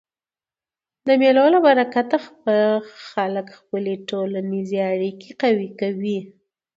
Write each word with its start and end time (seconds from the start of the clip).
د 1.07 1.09
مېلو 1.21 1.45
له 1.53 1.59
برکته 1.67 2.15
خلک 3.09 3.47
خپلي 3.57 3.93
ټولنیزي 4.09 4.79
اړیکي 4.93 5.29
قوي 5.41 5.69
کوي. 5.79 6.19